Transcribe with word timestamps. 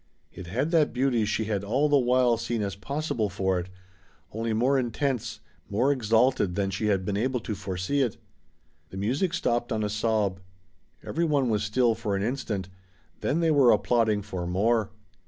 It 0.33 0.47
had 0.47 0.71
that 0.71 0.93
beauty 0.93 1.25
she 1.25 1.43
had 1.45 1.63
all 1.63 1.87
the 1.87 1.95
while 1.99 2.35
seen 2.35 2.63
as 2.63 2.75
possible 2.75 3.29
for 3.29 3.59
it, 3.59 3.69
only 4.31 4.51
more 4.51 4.79
intense, 4.79 5.41
more 5.69 5.91
exalted 5.91 6.55
than 6.55 6.71
she 6.71 6.87
had 6.87 7.05
been 7.05 7.17
able 7.17 7.39
to 7.41 7.53
foresee 7.53 8.01
it. 8.01 8.17
The 8.89 8.97
music 8.97 9.31
stopped 9.31 9.71
on 9.71 9.83
a 9.83 9.89
sob. 9.89 10.39
Every 11.03 11.23
one 11.23 11.49
was 11.49 11.63
still 11.63 11.93
for 11.93 12.15
an 12.15 12.23
instant 12.23 12.67
then 13.19 13.41
they 13.41 13.51
were 13.51 13.69
applauding 13.71 14.23
for 14.23 14.47
more. 14.47 14.89